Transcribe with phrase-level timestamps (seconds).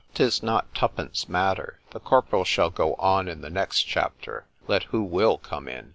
[0.15, 5.03] _—'Tis not two pence matter—the corporal shall go on in the next chapter, let who
[5.03, 5.89] will come in.